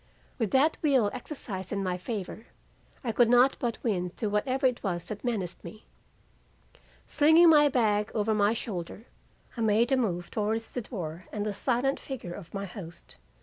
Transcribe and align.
With 0.39 0.49
that 0.49 0.77
will 0.81 1.11
exercised 1.13 1.71
in 1.71 1.83
my 1.83 1.95
favor, 1.95 2.47
I 3.03 3.11
could 3.11 3.29
not 3.29 3.55
but 3.59 3.77
win 3.83 4.09
through 4.09 4.31
whatever 4.31 4.65
it 4.65 4.81
was 4.81 5.07
that 5.09 5.23
menaced 5.23 5.63
me. 5.63 5.85
Slinging 7.05 7.51
my 7.51 7.69
bag 7.69 8.11
over 8.15 8.33
my 8.33 8.53
shoulder, 8.53 9.05
I 9.55 9.61
made 9.61 9.91
a 9.91 9.97
move 9.97 10.31
towards 10.31 10.71
the 10.71 10.81
door 10.81 11.25
and 11.31 11.45
the 11.45 11.53
silent 11.53 11.99
figure 11.99 12.33
of 12.33 12.51
my 12.51 12.65
host. 12.65 13.17